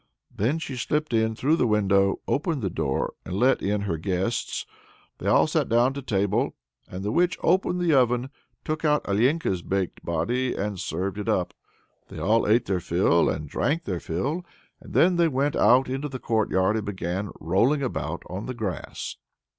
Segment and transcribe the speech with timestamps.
[0.35, 4.65] Then she slipped in through the window, opened the door, and let in her guests.
[5.19, 6.55] They all sat down to table,
[6.89, 8.31] and the witch opened the oven,
[8.65, 11.53] took out Alenka's baked body, and served it up.
[12.07, 14.43] They all ate their fill and drank their fill,
[14.79, 19.17] and then they went out into the courtyard and began rolling about on the grass.